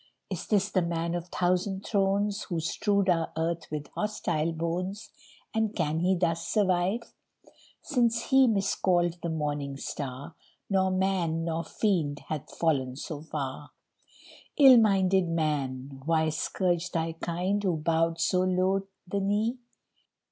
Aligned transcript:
Is 0.31 0.47
this 0.47 0.71
the 0.71 0.81
man 0.81 1.13
of 1.13 1.27
thousand 1.27 1.85
thrones, 1.85 2.45
Who 2.49 2.59
strewed 2.59 3.07
our 3.07 3.31
earth 3.37 3.67
with 3.69 3.85
hostile 3.89 4.51
bones, 4.51 5.11
And 5.53 5.75
can 5.75 5.99
he 5.99 6.15
thus 6.15 6.47
survive? 6.47 7.13
Since 7.83 8.29
he, 8.31 8.47
miscalled 8.47 9.19
the 9.21 9.29
Morning 9.29 9.77
Star, 9.77 10.33
Nor 10.71 10.89
man 10.89 11.45
nor 11.45 11.63
fiend 11.63 12.21
hath 12.29 12.49
fallen 12.57 12.95
so 12.95 13.21
far. 13.21 13.73
Ill 14.57 14.77
minded 14.77 15.27
man! 15.29 16.01
why 16.07 16.29
scourge 16.29 16.89
thy 16.89 17.11
kind 17.11 17.63
Who 17.63 17.77
bowed 17.77 18.19
so 18.19 18.39
low 18.41 18.87
the 19.07 19.19
knee? 19.19 19.59